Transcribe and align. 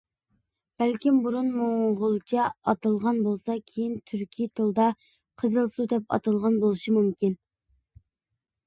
بەلكىم 0.83 1.17
بۇرۇن 1.25 1.51
موڭغۇلچە 1.57 2.47
ئاتالغان 2.49 3.21
بولسا 3.27 3.59
كېيىن 3.69 3.95
تۈركى 4.09 4.49
تىلىدا 4.61 4.89
قىزىل 5.43 5.71
سۇ 5.77 5.89
دەپ 5.95 6.11
ئاتالغان 6.19 6.61
بۆلۈشى 6.67 6.97
مۇمكىن. 6.99 7.43